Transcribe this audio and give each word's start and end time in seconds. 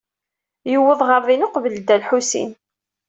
Yuweḍ 0.71 1.01
ɣer 1.09 1.21
din 1.27 1.45
uqbel 1.45 1.73
Dda 1.77 1.95
Lḥusin. 2.01 2.51